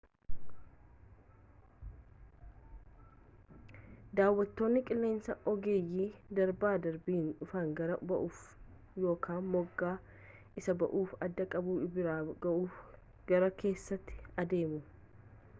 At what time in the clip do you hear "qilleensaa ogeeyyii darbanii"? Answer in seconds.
4.87-6.87